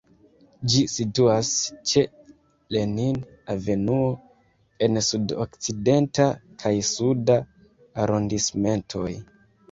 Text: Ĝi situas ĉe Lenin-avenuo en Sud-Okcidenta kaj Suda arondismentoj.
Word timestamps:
Ĝi 0.73 0.79
situas 0.91 1.49
ĉe 1.89 2.01
Lenin-avenuo 2.75 4.07
en 4.87 4.97
Sud-Okcidenta 5.09 6.25
kaj 6.63 6.71
Suda 6.93 7.37
arondismentoj. 8.05 9.11